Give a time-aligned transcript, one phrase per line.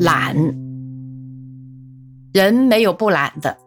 [0.00, 0.34] 懒。
[2.32, 3.58] 人没有不懒的，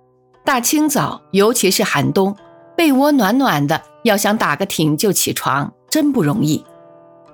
[0.44, 2.36] 大清早，尤其是寒冬，
[2.76, 6.66] 被窝暖暖的，要想打个挺就起床，真不容易。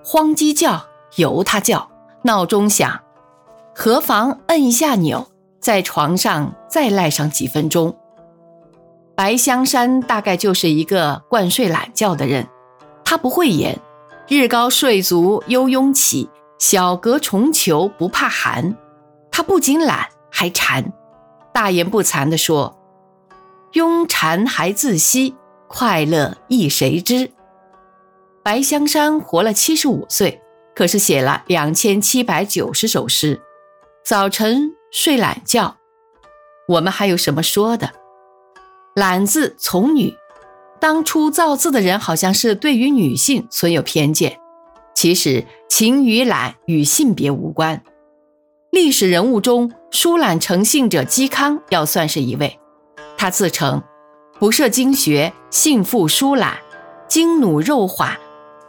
[0.04, 0.84] 慌鸡叫，
[1.16, 1.88] 由他叫；
[2.24, 3.00] 闹钟响，
[3.74, 5.26] 何妨摁一下钮，
[5.62, 7.96] 在床上再赖上几分钟。
[9.16, 12.46] 白香山大概就是一个惯睡懒觉的人，
[13.06, 13.80] 他不会演。
[14.28, 18.76] 日高睡足悠慵起，小阁重裘不怕寒。
[19.40, 20.92] 他不仅懒，还馋。
[21.54, 22.78] 大言不惭地说
[23.72, 25.34] ：“庸馋还自惜，
[25.70, 27.32] 快乐亦谁知？”
[28.44, 30.42] 白香山活了七十五岁，
[30.76, 33.40] 可是写了两千七百九十首诗。
[34.04, 35.78] 早晨睡懒觉，
[36.68, 37.90] 我们还有什么说的？
[38.94, 40.14] 懒字从女。
[40.82, 44.38] 当初造字的人好像是对于女性存有偏见，
[44.94, 47.82] 其实勤与懒与性别无关。
[48.72, 52.60] 历史人物中，疏懒成性者嵇康要算是一位。
[53.18, 53.82] 他自称
[54.40, 56.58] 不涉经学，性复疏懒，
[57.08, 58.18] 经努肉缓，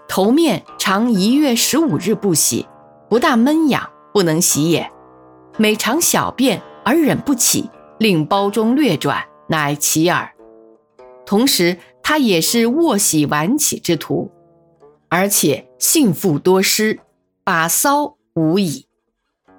[0.09, 2.67] 头面常一月十五日不洗，
[3.09, 4.91] 不大闷痒，不能洗也。
[5.57, 10.33] 每尝小便而忍不起，令包中略转，乃其耳。
[11.25, 11.79] 同时。
[12.03, 14.33] 他也是卧洗晚起之徒，
[15.09, 16.99] 而且性复多湿，
[17.45, 18.87] 把骚无已。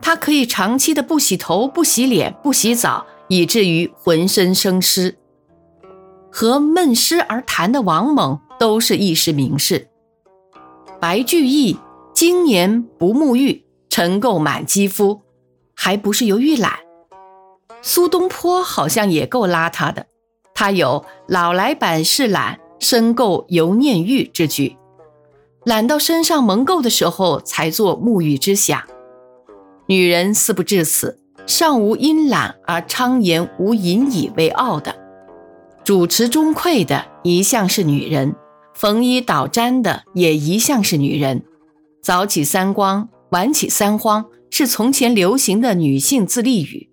[0.02, 5.18] 他可以长期的不洗头、不洗脸、不洗澡，以至于浑身生湿。
[6.32, 9.90] 和闷湿而谈的王猛都是一时名士。
[11.00, 11.78] 白居易
[12.14, 15.22] 今年不沐浴，尘垢满肌肤，
[15.76, 16.80] 还不是由于懒。
[17.82, 20.06] 苏东坡好像也够邋遢的。
[20.54, 24.78] 他有“老来百事懒，身垢犹念玉”之句，
[25.66, 28.82] 懒到身上蒙垢的时候才做沐浴之想。
[29.92, 34.96] 女人似不至此，尚无因懒而昌言无隐以为傲的。
[35.84, 38.34] 主持中馈的一向是女人，
[38.74, 41.44] 缝衣捣毡的也一向是女人。
[42.02, 46.90] 早起三光，晚起三荒，是从前流行的女性自立语。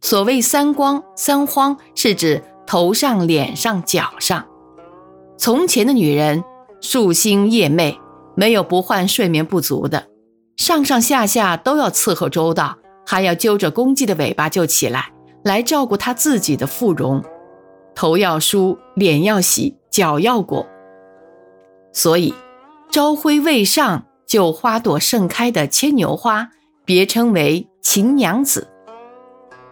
[0.00, 2.42] 所谓三光三荒，是指。
[2.66, 4.44] 头上、脸上、脚上，
[5.38, 6.44] 从前的女人
[6.82, 7.96] 夙兴夜寐，
[8.34, 10.06] 没有不患睡眠不足的，
[10.58, 12.76] 上上下下都要伺候周到，
[13.06, 15.12] 还要揪着公鸡的尾巴就起来，
[15.44, 17.22] 来照顾她自己的妇容，
[17.94, 20.66] 头要梳，脸要洗，脚要裹。
[21.92, 22.34] 所以，
[22.90, 26.50] 朝晖未上就花朵盛开的牵牛花，
[26.84, 28.66] 别称为秦娘子。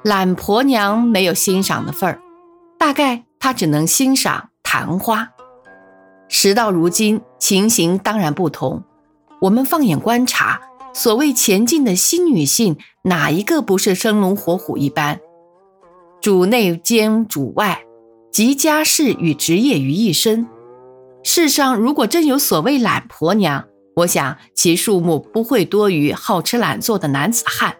[0.05, 2.23] 懒婆娘没有欣赏的份儿。
[2.79, 5.31] 大概她只能欣赏昙花。
[6.29, 8.85] 时到如今，情形当然不同。
[9.41, 10.61] 我们放眼观察，
[10.97, 15.21] 所谓前进的新女性，哪一个不是生龙活虎一般？
[16.23, 17.84] 主内兼主外，
[18.33, 20.49] 集家事与职业于一身。
[21.23, 27.77] 世上如果真有所谓懒婆娘，我想其数目不会多于好吃懒做的男子汉。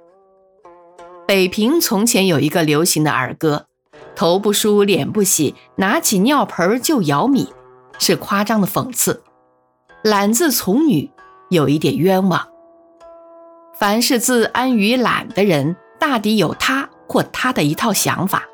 [1.27, 3.65] 北平从前有一个流行的儿歌。
[4.15, 7.49] 头不梳，脸不洗，拿起尿盆就舀米，
[7.99, 9.23] 是夸张的讽刺。
[10.03, 11.11] 懒字从女，
[11.49, 12.47] 有一点冤枉。
[13.79, 18.45] 凡是自安于懒的人，大抵有他或他的一套想法。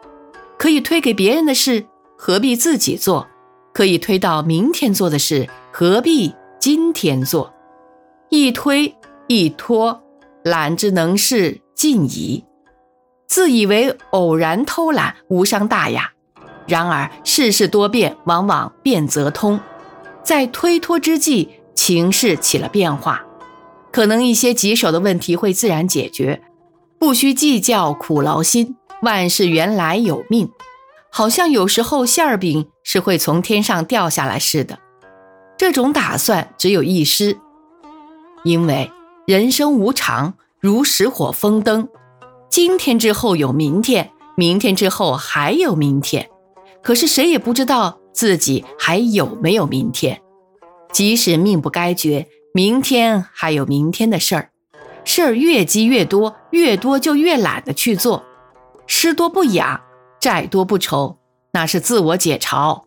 [0.59, 1.87] 可以推给别人的事，
[2.19, 3.29] 何必自己做？
[3.73, 7.55] 可以推到明天做的事，何必今天做？
[8.31, 8.93] 一推
[9.29, 10.03] 一拖，
[10.43, 12.45] 懒之能事尽矣。
[13.29, 16.11] 自以为偶然偷懒无伤大雅，
[16.67, 19.61] 然而世事多变，往往变则通。
[20.25, 23.25] 在推脱之际，情势起了变化，
[23.93, 26.43] 可能一些棘手的问题会自然解决，
[26.99, 28.77] 不需计较苦劳心。
[29.03, 30.49] 万事原来有命，
[31.11, 34.79] 好像有时候馅儿饼是会从天上掉下来似的。
[35.59, 37.37] 这种打算只有一失，
[38.45, 38.91] 因为
[39.27, 41.89] 人生无常，如石火风灯。
[42.49, 46.31] 今天之后有明天，明天之后还有明天，
[46.81, 50.23] 可是谁也不知道自己还有没有明天。
[50.93, 54.51] 即使命不该绝，明天还有明天的事儿，
[55.05, 58.23] 事儿越积越多，越多就越懒得去做。
[58.87, 59.81] 失多不养，
[60.21, 61.17] 债多不愁，
[61.53, 62.83] 那是自我解嘲。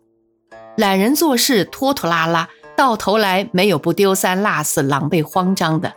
[0.76, 5.94] 懒人做事拖拖拉拉，到头来没有不丢三落四、狼狈慌张的。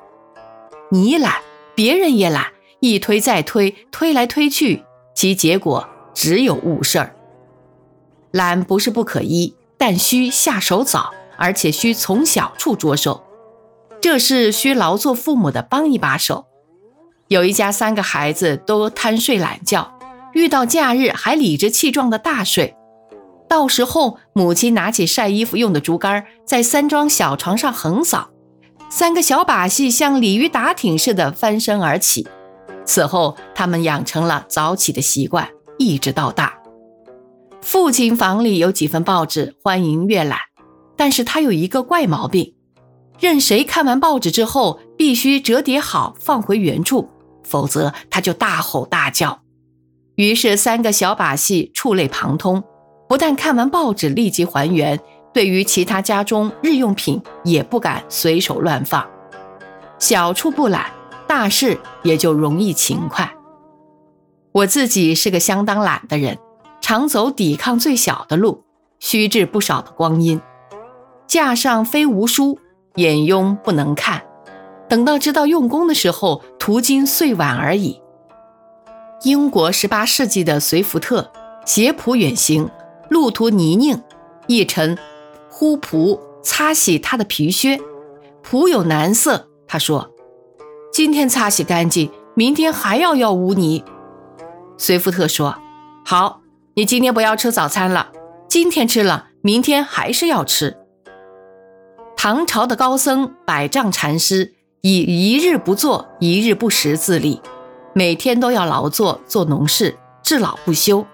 [0.90, 1.36] 你懒，
[1.76, 2.48] 别人也懒。
[2.80, 4.84] 一推再推，推来推去，
[5.14, 7.14] 其结果只有误事儿。
[8.32, 13.22] 懒不是不可医，但需下手早，而且需从小处着手。
[14.02, 16.46] 这是需劳作父母的帮一把手。
[17.28, 19.94] 有一家三个孩子都贪睡懒觉，
[20.34, 22.76] 遇到假日还理直气壮的大睡。
[23.48, 28.30] 到时候，母亲拿起晒衣服用的竹竿，在三张小床上横扫，
[28.90, 32.28] 三个小把戏像鲤鱼打挺似的翻身而起。
[32.86, 36.58] 此后，他们养成了早起的习惯，一直到大。
[37.62, 40.40] 父亲房里有几份报纸，欢迎阅览，
[40.96, 42.56] 但是他有一个怪毛病，
[43.20, 47.10] 任谁看完报纸之后，必须折叠好放回原处。
[47.44, 49.42] 否则他就大吼大叫，
[50.16, 52.64] 于是三个小把戏触类旁通，
[53.08, 55.00] 不但看完报纸立即还原，
[55.34, 59.04] 对于其他家中日用品也不敢随手乱放。
[59.98, 60.92] 小处不懒，
[61.28, 63.34] 大事也就容易勤快。
[64.52, 66.38] 我自己是个相当懒的人，
[66.82, 68.64] 常走抵抗最小的路，
[69.00, 70.40] 虚掷不少的光阴。
[71.26, 72.60] 架上非无书，
[72.96, 74.22] 眼庸不能看。
[74.88, 78.02] 等到知道用功的时候，途经岁晚而已。
[79.24, 81.32] 英国十八世纪的随福特
[81.66, 82.70] 携仆远行，
[83.10, 84.02] 路途泥泞，
[84.48, 84.98] 一尘
[85.50, 87.80] 呼仆擦洗他的皮靴，
[88.44, 89.48] 仆有难色。
[89.68, 90.10] 他说
[90.92, 93.84] ：“今天擦洗干净，明天还要要污泥。”
[94.78, 95.56] 随福特说
[96.04, 96.42] ：“好，
[96.74, 98.12] 你今天不要吃早餐了，
[98.48, 100.78] 今天吃了，明天还是要吃。”
[102.22, 104.54] 唐朝的高僧百丈禅师。
[104.82, 107.42] 以一日不做，一日不食自立，
[107.94, 111.08] 每天都要劳作做农事，至老不休。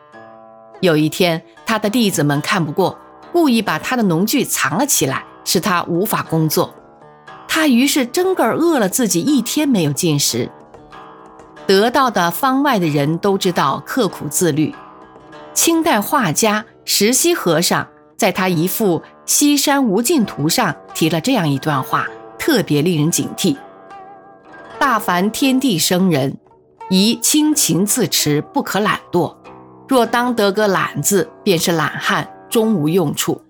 [0.82, 2.98] 有一天，他的弟子们看不过，
[3.32, 6.74] 故意把他的农具藏了起来，使他无法工作。
[7.48, 10.50] 他于是真个儿饿了自己一天没有进食。
[11.68, 14.74] 得到的方外的人都知道刻苦自律。
[15.54, 22.08] 清代画家石溪和尚在他一幅《西山无尽图》上提了这样一段话。
[22.38, 23.58] 特别令人警惕。
[24.78, 26.38] 大凡天地生人，
[26.92, 29.36] 宜清勤自持，不可懒惰。
[29.88, 33.42] 若当得个懒字，便是懒汉，终无用处。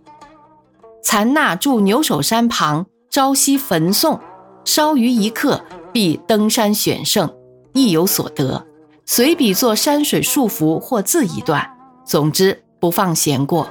[1.03, 4.17] 残那住牛首山旁，朝夕焚诵，
[4.63, 7.29] 稍余一刻，必登山选胜，
[7.73, 8.65] 亦有所得。
[9.05, 11.69] 随笔作山水束缚或字一段，
[12.05, 13.67] 总之不放闲过。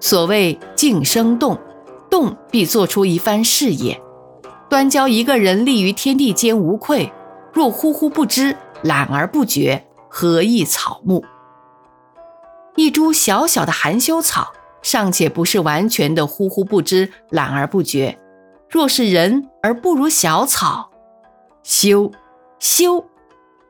[0.00, 1.58] 所谓静生动，
[2.10, 4.00] 动必做出一番事业。
[4.68, 7.10] 端教一个人立于天地间无愧，
[7.52, 11.24] 若忽忽不知，懒而不觉，何益草木？
[12.76, 14.52] 一株小小的含羞草，
[14.82, 18.18] 尚且不是完全的忽忽不知、懒而不觉，
[18.68, 20.90] 若是人而不如小草，
[21.62, 22.12] 羞
[22.58, 23.04] 羞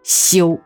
[0.03, 0.59] 羞！